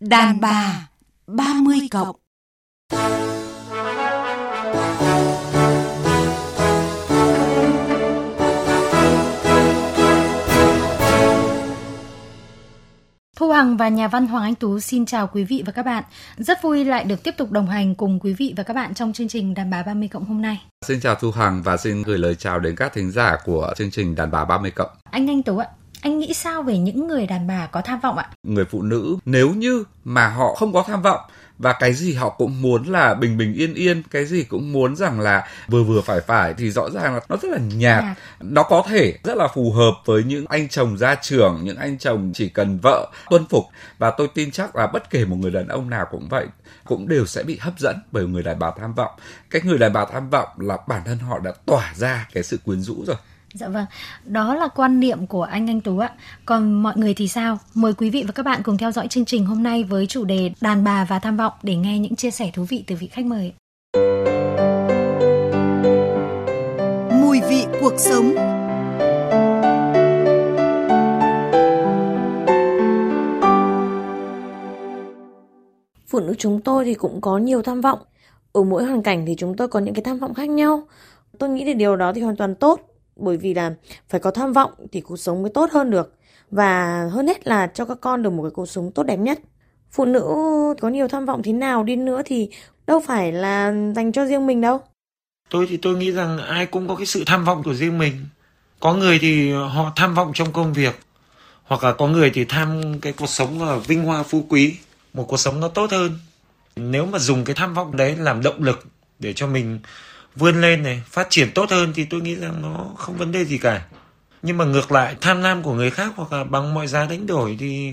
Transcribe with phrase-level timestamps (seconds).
[0.00, 0.88] Đàn bà
[1.26, 2.16] 30 cộng
[13.36, 16.04] Thu Hằng và nhà văn Hoàng Anh Tú xin chào quý vị và các bạn.
[16.36, 19.12] Rất vui lại được tiếp tục đồng hành cùng quý vị và các bạn trong
[19.12, 20.62] chương trình Đàn bà 30 cộng hôm nay.
[20.86, 23.90] Xin chào Thu Hằng và xin gửi lời chào đến các thính giả của chương
[23.90, 24.90] trình Đàn bà 30 cộng.
[25.10, 25.66] Anh Anh Tú ạ,
[26.02, 28.30] anh nghĩ sao về những người đàn bà có tham vọng ạ?
[28.42, 31.20] Người phụ nữ nếu như mà họ không có tham vọng
[31.58, 34.96] và cái gì họ cũng muốn là bình bình yên yên cái gì cũng muốn
[34.96, 38.14] rằng là vừa vừa phải phải thì rõ ràng là nó rất là nhạt à.
[38.40, 41.98] nó có thể rất là phù hợp với những anh chồng gia trưởng những anh
[41.98, 43.64] chồng chỉ cần vợ tuân phục
[43.98, 46.46] và tôi tin chắc là bất kể một người đàn ông nào cũng vậy
[46.84, 49.12] cũng đều sẽ bị hấp dẫn bởi người đàn bà tham vọng
[49.50, 52.58] cái người đàn bà tham vọng là bản thân họ đã tỏa ra cái sự
[52.64, 53.16] quyến rũ rồi
[53.54, 53.86] Dạ vâng,
[54.24, 56.10] đó là quan niệm của anh Anh Tú ạ.
[56.44, 57.58] Còn mọi người thì sao?
[57.74, 60.24] Mời quý vị và các bạn cùng theo dõi chương trình hôm nay với chủ
[60.24, 63.06] đề đàn bà và tham vọng để nghe những chia sẻ thú vị từ vị
[63.06, 63.52] khách mời.
[67.20, 68.34] Mùi vị cuộc sống
[76.08, 77.98] Phụ nữ chúng tôi thì cũng có nhiều tham vọng.
[78.52, 80.82] Ở mỗi hoàn cảnh thì chúng tôi có những cái tham vọng khác nhau.
[81.38, 82.89] Tôi nghĩ thì điều đó thì hoàn toàn tốt
[83.20, 83.74] bởi vì là
[84.08, 86.14] phải có tham vọng thì cuộc sống mới tốt hơn được.
[86.50, 89.38] Và hơn hết là cho các con được một cái cuộc sống tốt đẹp nhất.
[89.90, 90.24] Phụ nữ
[90.80, 92.50] có nhiều tham vọng thế nào đi nữa thì
[92.86, 94.80] đâu phải là dành cho riêng mình đâu.
[95.50, 98.26] Tôi thì tôi nghĩ rằng ai cũng có cái sự tham vọng của riêng mình.
[98.80, 100.98] Có người thì họ tham vọng trong công việc,
[101.62, 104.76] hoặc là có người thì tham cái cuộc sống là vinh hoa phú quý,
[105.12, 106.18] một cuộc sống nó tốt hơn.
[106.76, 108.84] Nếu mà dùng cái tham vọng đấy làm động lực
[109.18, 109.78] để cho mình
[110.36, 113.44] vươn lên này, phát triển tốt hơn thì tôi nghĩ rằng nó không vấn đề
[113.44, 113.86] gì cả.
[114.42, 117.26] Nhưng mà ngược lại, tham lam của người khác hoặc là bằng mọi giá đánh
[117.26, 117.92] đổi thì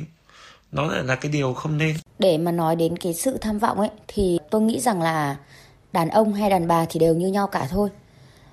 [0.72, 1.96] nó lại là cái điều không nên.
[2.20, 5.36] Để mà nói đến cái sự tham vọng ấy, thì tôi nghĩ rằng là
[5.94, 7.90] đàn ông hay đàn bà thì đều như nhau cả thôi.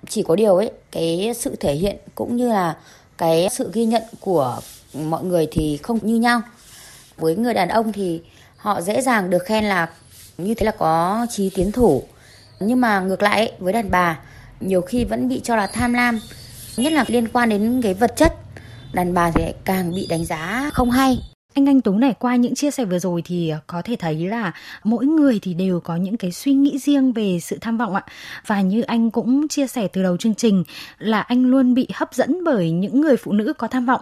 [0.08, 2.76] Chỉ có điều ấy, cái sự thể hiện cũng như là
[3.18, 4.60] cái sự ghi nhận của
[4.94, 6.42] mọi người thì không như nhau.
[7.16, 8.20] Với người đàn ông thì
[8.56, 9.88] họ dễ dàng được khen là
[10.38, 12.04] như thế là có trí tiến thủ
[12.60, 14.18] nhưng mà ngược lại với đàn bà,
[14.60, 16.20] nhiều khi vẫn bị cho là tham lam,
[16.76, 18.34] nhất là liên quan đến cái vật chất.
[18.92, 21.18] Đàn bà thì càng bị đánh giá không hay
[21.54, 24.26] anh Anh Tú này qua những chia sẻ vừa rồi thì ờ, có thể thấy
[24.28, 24.52] là
[24.84, 28.04] mỗi người thì đều có những cái suy nghĩ riêng về sự tham vọng ạ.
[28.46, 30.64] Và như anh cũng chia sẻ từ đầu chương trình
[30.98, 34.00] là anh luôn bị hấp dẫn bởi những người phụ nữ có tham vọng.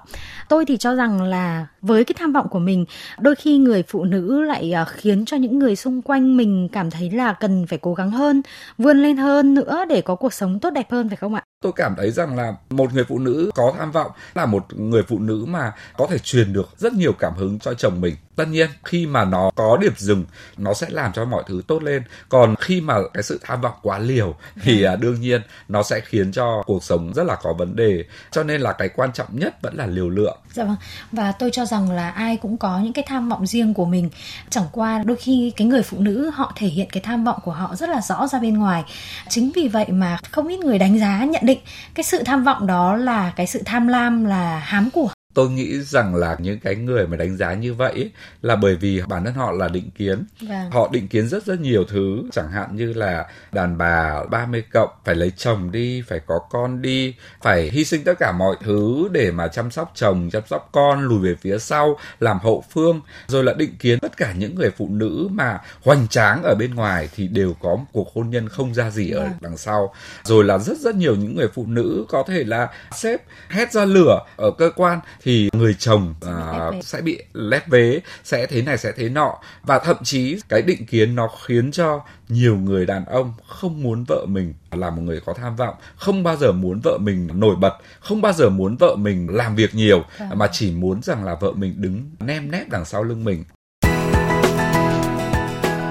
[0.49, 2.85] Tôi thì cho rằng là với cái tham vọng của mình,
[3.21, 6.91] đôi khi người phụ nữ lại ờ, khiến cho những người xung quanh mình cảm
[6.91, 8.43] thấy là cần phải cố gắng hơn,
[8.79, 11.45] vươn lên hơn nữa để có cuộc sống tốt đẹp hơn phải không ạ?
[11.62, 15.03] Tôi cảm thấy rằng là một người phụ nữ có tham vọng là một người
[15.09, 18.48] phụ nữ mà có thể truyền được rất nhiều cảm hứng cho chồng mình tất
[18.48, 20.25] nhiên khi mà nó có điểm dừng
[20.56, 22.03] nó sẽ làm cho mọi thứ tốt lên.
[22.28, 26.00] Còn khi mà cái sự tham vọng quá liều thì à, đương nhiên nó sẽ
[26.00, 28.04] khiến cho cuộc sống rất là có vấn đề.
[28.31, 30.38] Cho nên là cái quan trọng nhất vẫn là liều lượng.
[30.53, 30.76] Dạ vâng.
[31.12, 34.10] Và tôi cho rằng là ai cũng có những cái tham vọng riêng của mình.
[34.50, 37.53] Chẳng qua đôi khi cái người phụ nữ họ thể hiện cái tham vọng của
[37.53, 38.84] họ rất là rõ ra bên ngoài.
[39.28, 41.59] Chính vì vậy mà không ít người đánh giá nhận định
[41.94, 45.81] cái sự tham vọng đó là cái sự tham lam là hám của tôi nghĩ
[45.81, 48.10] rằng là những cái người mà đánh giá như vậy
[48.43, 50.70] là bởi vì bản thân họ là định kiến vâng.
[50.70, 54.91] họ định kiến rất rất nhiều thứ chẳng hạn như là đàn bà 30 cộng
[55.04, 59.09] phải lấy chồng đi phải có con đi phải hy sinh tất cả mọi thứ
[59.12, 63.00] để mà chăm sóc chồng chăm sóc con lùi về phía sau làm hậu phương
[63.26, 66.75] rồi là định kiến tất cả những người phụ nữ mà hoành tráng ở bên
[66.75, 69.22] ngoài thì đều có một cuộc hôn nhân không ra gì vâng.
[69.22, 72.69] ở đằng sau rồi là rất rất nhiều những người phụ nữ có thể là
[72.97, 78.00] sếp hét ra lửa ở cơ quan thì người chồng uh, sẽ bị lép vế
[78.25, 79.38] sẽ thế này sẽ thế nọ.
[79.62, 84.05] Và thậm chí cái định kiến nó khiến cho nhiều người đàn ông không muốn
[84.09, 87.56] vợ mình là một người có tham vọng không bao giờ muốn vợ mình nổi
[87.56, 90.28] bật không bao giờ muốn vợ mình làm việc nhiều à.
[90.34, 93.44] mà chỉ muốn rằng là vợ mình đứng nem nép đằng sau lưng mình.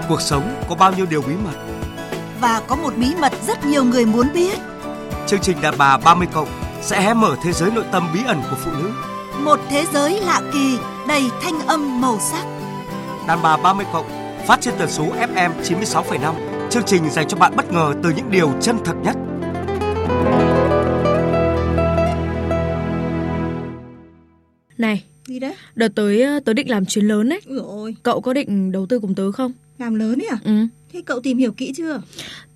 [0.09, 1.55] Cuộc sống có bao nhiêu điều bí mật?
[2.39, 4.59] Và có một bí mật rất nhiều người muốn biết.
[5.27, 6.47] Chương trình đàn bà 30 cộng
[6.81, 8.91] sẽ hé mở thế giới nội tâm bí ẩn của phụ nữ
[9.45, 10.77] một thế giới lạ kỳ
[11.07, 12.45] đầy thanh âm màu sắc.
[13.27, 14.05] Đàn bà 30 cộng
[14.47, 16.33] phát trên tần số FM 96,5.
[16.69, 19.15] Chương trình dành cho bạn bất ngờ từ những điều chân thật nhất.
[24.77, 25.55] Này, gì đấy?
[25.75, 27.41] Đợt tới ờ, tớ định làm chuyến lớn đấy.
[27.45, 27.95] Rồi.
[28.03, 29.51] Cậu có định đầu tư cùng tớ không?
[29.81, 30.37] Làm lớn ấy à?
[30.43, 30.51] Ừ.
[30.93, 32.01] Thế cậu tìm hiểu kỹ chưa?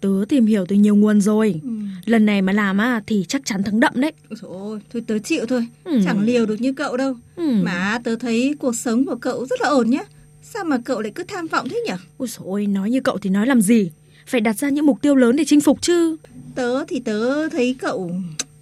[0.01, 1.59] Tớ tìm hiểu từ nhiều nguồn rồi.
[1.63, 1.69] Ừ.
[2.05, 4.11] Lần này mà làm á thì chắc chắn thắng đậm đấy.
[4.41, 5.67] Ôi thôi tớ chịu thôi.
[5.83, 5.99] Ừ.
[6.05, 7.15] Chẳng liều được như cậu đâu.
[7.35, 7.51] Ừ.
[7.63, 10.03] Mà tớ thấy cuộc sống của cậu rất là ổn nhá.
[10.43, 11.93] Sao mà cậu lại cứ tham vọng thế nhỉ?
[12.17, 13.91] Ôi dồi ôi, nói như cậu thì nói làm gì?
[14.27, 16.17] Phải đặt ra những mục tiêu lớn để chinh phục chứ.
[16.55, 18.11] Tớ thì tớ thấy cậu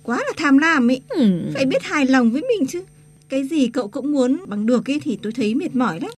[0.03, 1.01] quá là tham lam ấy.
[1.09, 1.25] Ừ.
[1.53, 2.81] Phải biết hài lòng với mình chứ.
[3.29, 6.11] Cái gì cậu cũng muốn bằng được ấy thì tôi thấy mệt mỏi lắm.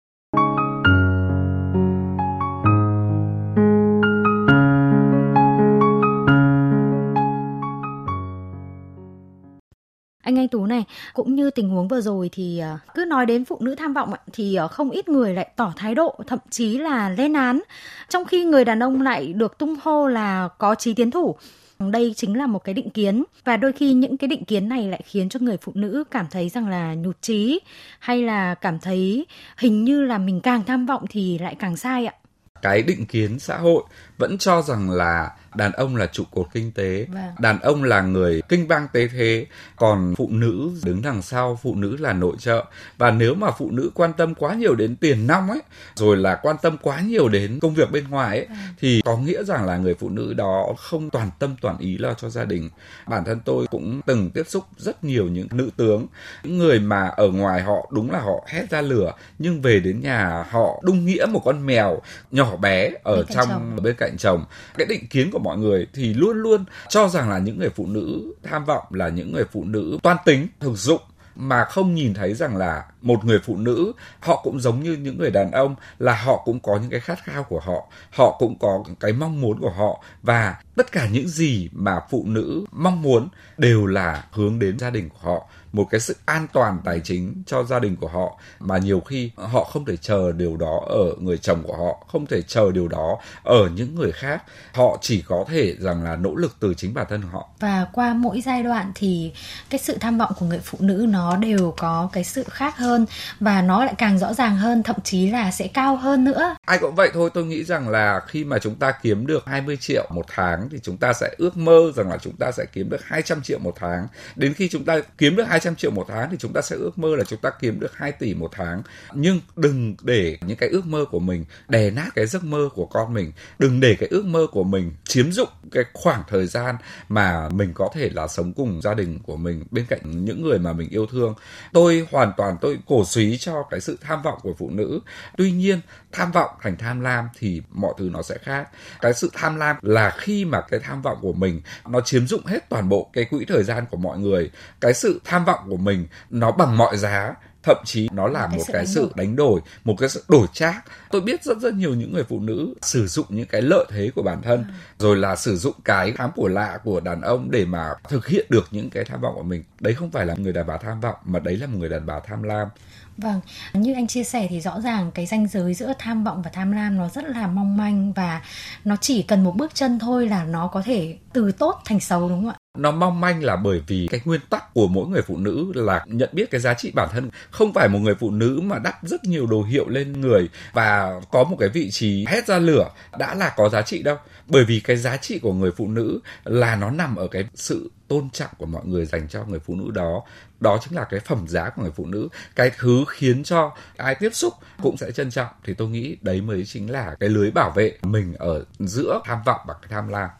[10.24, 10.84] Anh anh Tú này,
[11.14, 14.12] cũng như tình huống vừa rồi thì à, cứ nói đến phụ nữ tham vọng
[14.32, 17.60] thì à, không ít người lại tỏ thái độ, thậm chí là lên án.
[18.08, 21.36] Trong khi người đàn ông lại được tung hô là có trí tiến thủ,
[21.78, 23.24] đây chính là một cái định kiến.
[23.44, 26.26] Và đôi khi những cái định kiến này lại khiến cho người phụ nữ cảm
[26.30, 27.60] thấy rằng là nhụt chí,
[27.98, 29.26] hay là cảm thấy
[29.56, 32.14] hình như là mình càng tham vọng thì lại càng sai ạ.
[32.62, 33.82] Cái định kiến xã hội
[34.18, 37.22] vẫn cho rằng là đàn ông là trụ cột kinh tế vâng.
[37.38, 39.46] đàn ông là người kinh bang tế thế
[39.76, 42.64] còn phụ nữ đứng đằng sau phụ nữ là nội trợ
[42.98, 45.62] và nếu mà phụ nữ quan tâm quá nhiều đến tiền nong ấy
[45.94, 48.58] rồi là quan tâm quá nhiều đến công việc bên ngoài ấy vâng.
[48.80, 52.14] thì có nghĩa rằng là người phụ nữ đó không toàn tâm toàn ý lo
[52.14, 52.70] cho gia đình
[53.06, 56.06] bản thân tôi cũng từng tiếp xúc rất nhiều những nữ tướng
[56.44, 60.00] những người mà ở ngoài họ đúng là họ hét ra lửa nhưng về đến
[60.00, 62.00] nhà họ đung nghĩa một con mèo
[62.30, 63.82] nhỏ bé ở bên trong chồng.
[63.82, 64.44] bên cạnh chồng
[64.78, 67.86] cái định kiến của mọi người thì luôn luôn cho rằng là những người phụ
[67.86, 71.00] nữ tham vọng là những người phụ nữ toan tính, thực dụng,
[71.36, 75.18] mà không nhìn thấy rằng là một người phụ nữ, họ cũng giống như những
[75.18, 78.58] người đàn ông là họ cũng có những cái khát khao của họ họ cũng
[78.58, 83.02] có cái mong muốn của họ, và tất cả những gì mà phụ nữ mong
[83.02, 87.00] muốn đều là hướng đến gia đình của họ một cái sự an toàn tài
[87.00, 90.80] chính cho gia đình của họ mà nhiều khi họ không thể chờ điều đó
[90.88, 94.42] ở người chồng của họ không thể chờ điều đó ở những người khác.
[94.74, 97.48] Họ chỉ có thể rằng là nỗ lực từ chính bản thân họ.
[97.60, 99.32] Và qua mỗi giai đoạn thì
[99.70, 103.06] cái sự tham vọng của người phụ nữ nó đều có cái sự khác hơn
[103.40, 106.54] và nó lại càng rõ ràng hơn thậm chí là sẽ cao hơn nữa.
[106.66, 109.76] Ai cũng vậy thôi tôi nghĩ rằng là khi mà chúng ta kiếm được 20
[109.76, 112.90] triệu một tháng thì chúng ta sẽ ước mơ rằng là chúng ta sẽ kiếm
[112.90, 114.06] được 200 triệu một tháng.
[114.36, 116.98] Đến khi chúng ta kiếm được 200 triệu một tháng thì chúng ta sẽ ước
[116.98, 118.82] mơ là chúng ta kiếm được 2 tỷ một tháng.
[119.14, 122.86] Nhưng đừng để những cái ước mơ của mình đè nát cái giấc mơ của
[122.86, 123.32] con mình.
[123.58, 126.76] Đừng để cái ước mơ của mình chiếm dụng cái khoảng thời gian
[127.08, 130.58] mà mình có thể là sống cùng gia đình của mình, bên cạnh những người
[130.58, 131.34] mà mình yêu thương.
[131.72, 135.00] Tôi hoàn toàn, tôi cổ suý cho cái sự tham vọng của phụ nữ.
[135.36, 135.80] Tuy nhiên,
[136.12, 138.68] tham vọng thành tham lam thì mọi thứ nó sẽ khác.
[139.00, 142.46] Cái sự tham lam là khi mà cái tham vọng của mình nó chiếm dụng
[142.46, 144.50] hết toàn bộ cái quỹ thời gian của mọi người.
[144.80, 147.34] Cái sự tham vọng của mình nó bằng mọi giá
[147.64, 149.60] thậm chí nó là một cái sự đánh đổi.
[149.84, 150.84] một cái sự đổi trác.
[151.10, 154.10] Tôi biết rất rất nhiều những người phụ nữ sử dụng những cái lợi thế
[154.14, 154.74] của bản thân à.
[154.98, 158.46] rồi là sử dụng cái khám của lạ của đàn ông để mà thực hiện
[158.48, 159.64] được những cái tham vọng của mình.
[159.80, 162.06] Đấy không phải là người đàn bà tham vọng mà đấy là một người đàn
[162.06, 162.68] bà tham lam
[163.16, 163.40] Vâng,
[163.72, 166.72] như anh chia sẻ thì rõ ràng cái ranh giới giữa tham vọng và tham
[166.72, 168.42] lam nó rất là mong manh và
[168.84, 172.28] nó chỉ cần một bước chân thôi là nó có thể từ tốt thành xấu
[172.28, 172.56] đúng không ạ?
[172.78, 176.04] nó mong manh là bởi vì cái nguyên tắc của mỗi người phụ nữ là
[176.06, 178.94] nhận biết cái giá trị bản thân không phải một người phụ nữ mà đắp
[179.02, 182.90] rất nhiều đồ hiệu lên người và có một cái vị trí hét ra lửa
[183.18, 186.20] đã là có giá trị đâu bởi vì cái giá trị của người phụ nữ
[186.44, 189.74] là nó nằm ở cái sự tôn trọng của mọi người dành cho người phụ
[189.74, 190.22] nữ đó.
[190.60, 192.28] Đó chính là cái phẩm giá của người phụ nữ.
[192.56, 195.48] Cái thứ khiến cho ai tiếp xúc cũng sẽ trân trọng.
[195.64, 199.38] Thì tôi nghĩ đấy mới chính là cái lưới bảo vệ mình ở giữa tham
[199.46, 200.30] vọng và cái tham lam.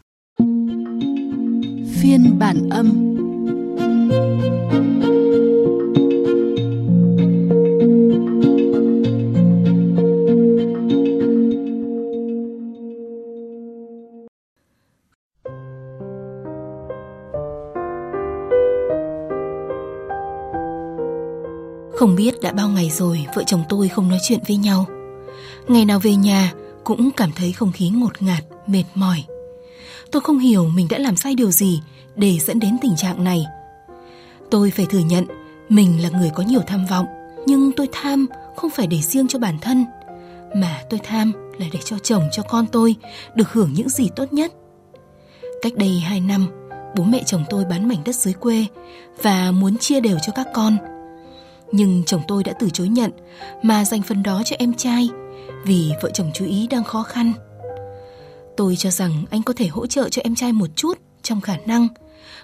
[2.03, 3.14] Phiên bản âm.
[22.05, 24.87] Không biết đã bao ngày rồi vợ chồng tôi không nói chuyện với nhau.
[25.69, 26.53] Ngày nào về nhà
[26.85, 29.25] cũng cảm thấy không khí ngột ngạt, mệt mỏi.
[30.11, 31.81] Tôi không hiểu mình đã làm sai điều gì
[32.17, 33.47] để dẫn đến tình trạng này.
[34.51, 35.25] Tôi phải thừa nhận
[35.69, 37.07] mình là người có nhiều tham vọng,
[37.47, 39.85] nhưng tôi tham không phải để riêng cho bản thân,
[40.55, 42.97] mà tôi tham là để cho chồng cho con tôi
[43.35, 44.53] được hưởng những gì tốt nhất.
[45.63, 46.47] Cách đây 2 năm,
[46.97, 48.67] bố mẹ chồng tôi bán mảnh đất dưới quê
[49.23, 50.77] và muốn chia đều cho các con.
[51.77, 53.11] Nhưng chồng tôi đã từ chối nhận
[53.63, 55.09] mà dành phần đó cho em trai
[55.65, 57.33] vì vợ chồng chú ý đang khó khăn.
[58.57, 61.57] Tôi cho rằng anh có thể hỗ trợ cho em trai một chút trong khả
[61.67, 61.89] năng,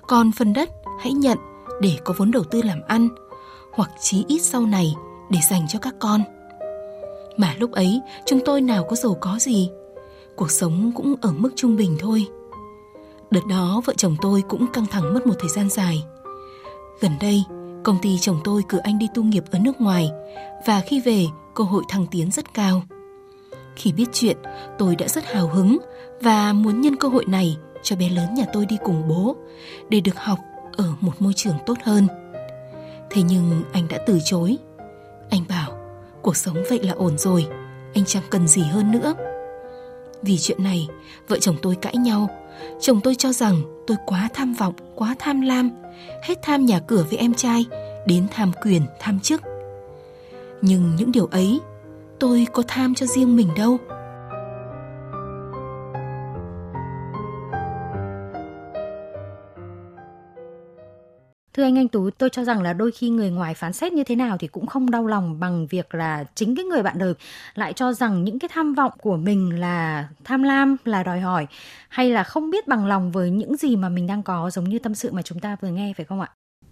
[0.07, 0.71] còn phần đất
[1.01, 1.39] hãy nhận
[1.81, 3.09] để có vốn đầu tư làm ăn,
[3.73, 4.95] hoặc chí ít sau này
[5.31, 6.23] để dành cho các con.
[7.37, 9.71] Mà lúc ấy chúng tôi nào có giàu có gì,
[10.37, 12.27] cuộc sống cũng ở mức trung bình thôi.
[13.31, 16.05] Đợt đó vợ chồng tôi cũng căng thẳng mất một thời gian dài.
[17.01, 17.45] Gần đây,
[17.85, 20.11] Công ty chồng tôi cử anh đi tu nghiệp ở nước ngoài
[20.67, 22.83] và khi về cơ hội thăng tiến rất cao.
[23.77, 24.37] Khi biết chuyện,
[24.79, 25.79] tôi đã rất hào hứng
[26.21, 29.37] và muốn nhân cơ hội này cho bé lớn nhà tôi đi cùng bố
[29.89, 30.39] để được học
[30.77, 32.07] ở một môi trường tốt hơn.
[33.11, 34.59] Thế nhưng anh đã từ chối.
[35.31, 35.73] Anh bảo,
[36.23, 37.47] cuộc sống vậy là ổn rồi,
[37.95, 39.15] anh chẳng cần gì hơn nữa.
[40.23, 40.89] Vì chuyện này,
[41.29, 42.29] vợ chồng tôi cãi nhau.
[42.81, 45.71] Chồng tôi cho rằng tôi quá tham vọng, quá tham lam,
[46.23, 47.67] hết tham nhà cửa với em trai,
[48.07, 49.43] đến tham quyền, tham chức.
[50.63, 51.61] Nhưng những điều ấy,
[52.19, 53.79] tôi có tham cho riêng mình đâu.
[61.55, 64.05] Thưa anh Anh Tú, tôi cho rằng là đôi khi người ngoài phán xét như
[64.05, 67.15] thế nào thì cũng không đau lòng bằng việc là chính cái người bạn đời
[67.55, 71.47] lại cho rằng những cái tham vọng của mình là tham lam, là đòi hỏi
[71.89, 74.79] hay là không biết bằng lòng với những gì mà mình đang có giống như
[74.79, 76.29] tâm sự mà chúng ta vừa nghe phải không ạ?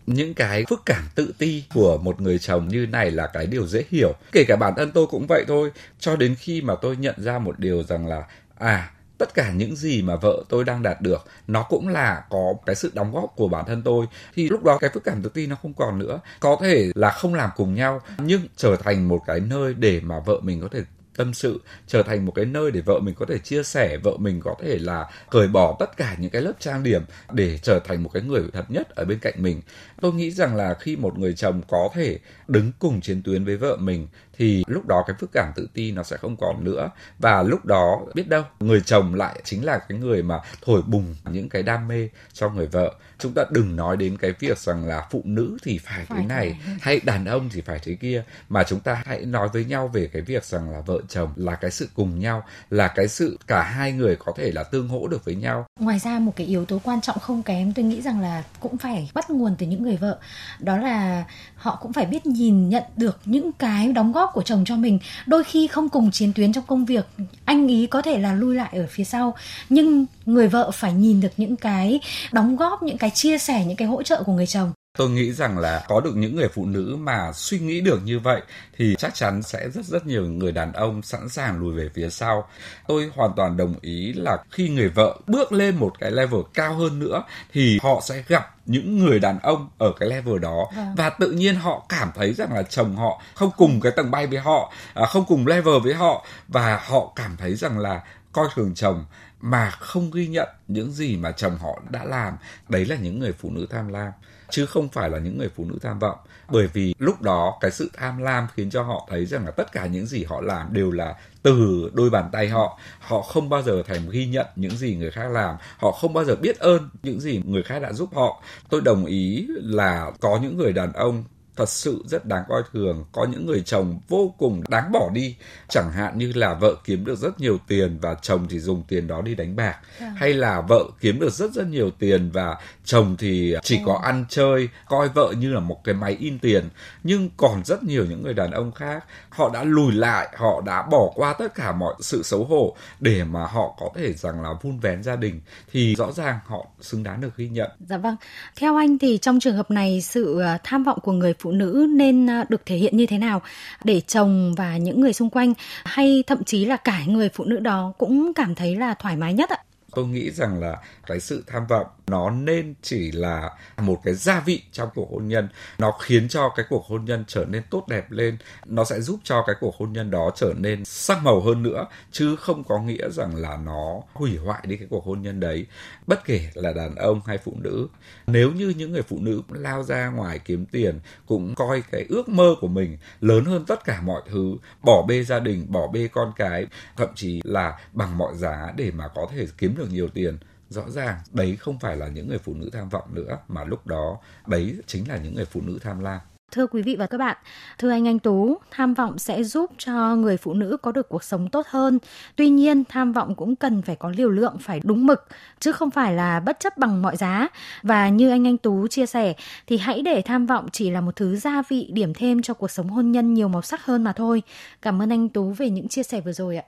[0.07, 3.67] những cái phức cảm tự ti của một người chồng như này là cái điều
[3.67, 6.97] dễ hiểu kể cả bản thân tôi cũng vậy thôi cho đến khi mà tôi
[6.97, 8.23] nhận ra một điều rằng là
[8.59, 12.55] à tất cả những gì mà vợ tôi đang đạt được, nó cũng là có
[12.67, 14.07] cái sự đóng góp của bản thân tôi.
[14.35, 16.21] Thì lúc đó cái phức cảm tự ti nó không còn nữa.
[16.41, 20.21] Có thể là không làm cùng nhau, nhưng trở thành một cái nơi để mà
[20.21, 20.83] vợ mình có thể
[21.19, 24.17] tâm sự, trở thành một cái nơi để vợ mình có thể chia sẻ, vợ
[24.19, 27.79] mình có thể là cởi bỏ tất cả những cái lớp trang điểm để trở
[27.79, 29.63] thành một cái người thật nhất ở bên cạnh mình.
[30.01, 33.57] Tôi nghĩ rằng là khi một người chồng có thể đứng cùng chiến tuyến với
[33.57, 34.09] vợ mình
[34.39, 36.91] thì lúc đó cái phức cảm tự ti nó sẽ không còn nữa.
[37.19, 41.15] Và lúc đó biết đâu người chồng lại chính là cái người mà thổi bùng
[41.31, 42.95] những cái đam mê cho người vợ.
[43.19, 46.27] Chúng ta đừng nói đến cái việc rằng là phụ nữ thì phải, phải thế
[46.27, 46.59] này.
[46.81, 48.25] hay đàn ông thì phải thế kia.
[48.49, 51.55] Mà chúng ta hãy nói với nhau về cái việc rằng là vợ chồng là
[51.55, 55.07] cái sự cùng nhau là cái sự cả hai người có thể là tương hỗ
[55.09, 55.67] được với nhau.
[55.81, 58.79] Ngoài ra một cái yếu tố quan trọng không kém tôi nghĩ rằng là cũng
[58.79, 60.19] phải bắt nguồn từ những người vợ.
[60.61, 64.65] Đó là họ cũng phải biết nhìn nhận được những cái đóng góp của chồng
[64.67, 64.99] cho mình.
[65.27, 67.07] Đôi khi không cùng chiến tuyến trong công việc,
[67.45, 69.35] anh ý có thể là lui lại ở phía sau,
[69.69, 72.01] nhưng người vợ phải nhìn được những cái
[72.33, 75.33] đóng góp, những cái chia sẻ, những cái hỗ trợ của người chồng tôi nghĩ
[75.33, 78.43] rằng là có được những người phụ nữ mà suy nghĩ được như vậy
[78.79, 82.11] thì chắc chắn sẽ rất rất nhiều người đàn ông sẵn sàng lùi về phía
[82.11, 82.49] sau.
[82.87, 86.75] Tôi hoàn toàn đồng ý là khi người vợ bước lên một cái level cao
[86.75, 90.67] hơn nữa thì họ sẽ gặp những người đàn ông ở cái level đó.
[90.77, 90.95] Vâng.
[90.97, 94.27] và tự nhiên họ cảm thấy rằng là chồng họ không cùng cái tầng bay
[94.27, 96.27] với họ à, không cùng level với họ.
[96.49, 98.01] Và họ cảm thấy rằng là
[98.33, 99.05] coi thường chồng
[99.41, 102.37] mà không ghi nhận những gì mà chồng họ đã làm.
[102.69, 104.13] Đấy là những người phụ nữ tham lam,
[104.51, 106.19] chứ không phải là những người phụ nữ tham vọng.
[106.49, 109.73] Bởi vì lúc đó cái sự tham lam khiến cho họ thấy rằng là tất
[109.73, 112.79] cả những gì họ làm đều là từ đôi bàn tay họ.
[113.01, 115.57] Họ không bao giờ thèm ghi nhận những gì người khác làm.
[115.79, 118.43] Họ không bao giờ biết ơn những gì người khác đã giúp họ.
[118.69, 121.25] Tôi đồng ý là có những người đàn ông
[121.59, 123.05] thật sự rất đáng coi thường.
[123.13, 125.37] Có những người chồng vô cùng đáng bỏ đi.
[125.69, 129.07] Chẳng hạn như là vợ kiếm được rất nhiều tiền và chồng thì dùng tiền
[129.07, 129.77] đó đi đánh bạc.
[130.01, 130.13] À.
[130.17, 133.83] hay là vợ kiếm được rất rất nhiều tiền và chồng thì chỉ à.
[133.87, 136.69] có ăn chơi coi vợ như là một cái máy in tiền.
[137.03, 140.83] Nhưng còn rất nhiều những người đàn ông khác họ đã lùi lại họ đã
[140.83, 144.49] bỏ qua tất cả mọi sự xấu hổ để mà họ có thể rằng là
[144.63, 145.41] vun vén gia đình.
[145.73, 147.71] Thì rõ ràng họ xứng đáng được ghi nhận.
[147.81, 148.17] Dạ vâng.
[148.57, 151.53] Theo anh thì trong trường hợp này sự à, tham vọng của người phụ phụ
[151.53, 153.43] nữ nên à, được thể hiện như thế nào
[153.85, 155.53] để chồng và những người xung quanh
[155.85, 159.35] hay thậm chí là cả người phụ nữ đó cũng cảm thấy là thoải mái
[159.35, 159.59] nhất ạ?
[159.95, 160.77] Tôi nghĩ rằng là
[161.07, 165.29] cái sự tham vọng nó nên chỉ là một cái gia vị trong cuộc hôn
[165.29, 165.49] nhân.
[165.79, 168.39] Nó khiến cho cái cuộc hôn nhân trở nên tốt đẹp lên.
[168.67, 171.87] Nó sẽ giúp cho cái cuộc hôn nhân đó trở nên sắc màu hơn nữa,
[172.13, 175.67] chứ không có nghĩa rằng là nó hủy hoại đi cái cuộc hôn nhân đấy.
[176.07, 177.89] Bất kể là đàn ông hay phụ nữ,
[178.27, 182.29] nếu như những người phụ nữ lao ra ngoài kiếm tiền, cũng coi cái ước
[182.29, 186.09] mơ của mình lớn hơn tất cả mọi thứ, bỏ bê gia đình, bỏ bê
[186.13, 190.09] con cái, thậm chí là bằng mọi giá để mà có thể kiếm được nhiều
[190.09, 190.39] tiền
[190.69, 193.87] rõ ràng đấy không phải là những người phụ nữ tham vọng nữa mà lúc
[193.87, 196.21] đó đấy chính là những người phụ nữ tham lam
[196.53, 197.37] Thưa quý vị và các bạn,
[197.79, 201.25] thưa anh Anh Tú, tham vọng sẽ giúp cho người phụ nữ có được cuộc
[201.25, 201.99] sống tốt hơn.
[202.37, 205.27] Tuy nhiên, tham vọng cũng cần phải có liều lượng, phải đúng mực,
[205.61, 207.49] chứ không phải là bất chấp bằng mọi giá.
[207.83, 209.35] Và như anh Anh Tú chia sẻ,
[209.67, 212.71] thì hãy để tham vọng chỉ là một thứ gia vị điểm thêm cho cuộc
[212.71, 214.43] sống hôn nhân nhiều màu sắc hơn mà thôi.
[214.83, 216.65] Cảm ơn anh Tú về những chia sẻ vừa rồi ạ.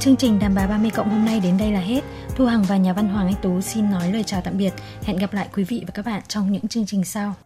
[0.00, 2.00] Chương trình Đàm bà 30 cộng hôm nay đến đây là hết.
[2.36, 4.72] Thu Hằng và nhà văn Hoàng Anh Tú xin nói lời chào tạm biệt.
[5.02, 7.34] Hẹn gặp lại quý vị và các bạn trong những chương trình sau.